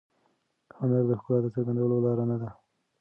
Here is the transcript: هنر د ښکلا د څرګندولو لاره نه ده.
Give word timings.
هنر 0.77 1.03
د 1.09 1.11
ښکلا 1.19 1.37
د 1.43 1.47
څرګندولو 1.55 1.97
لاره 2.05 2.23
نه 2.31 2.37
ده. 2.41 2.49